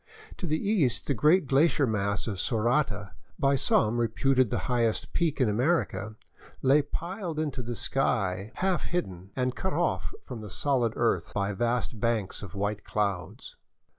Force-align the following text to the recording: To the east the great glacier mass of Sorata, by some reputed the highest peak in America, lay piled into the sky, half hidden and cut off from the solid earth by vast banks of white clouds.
To 0.37 0.47
the 0.47 0.57
east 0.57 1.05
the 1.05 1.13
great 1.13 1.45
glacier 1.45 1.85
mass 1.85 2.25
of 2.25 2.39
Sorata, 2.39 3.11
by 3.37 3.55
some 3.55 3.99
reputed 3.99 4.49
the 4.49 4.57
highest 4.65 5.13
peak 5.13 5.39
in 5.39 5.47
America, 5.47 6.15
lay 6.63 6.81
piled 6.81 7.37
into 7.37 7.61
the 7.61 7.75
sky, 7.75 8.51
half 8.55 8.85
hidden 8.85 9.29
and 9.35 9.55
cut 9.55 9.73
off 9.73 10.11
from 10.25 10.41
the 10.41 10.49
solid 10.49 10.93
earth 10.95 11.33
by 11.35 11.53
vast 11.53 11.99
banks 11.99 12.41
of 12.41 12.55
white 12.55 12.83
clouds. 12.83 13.57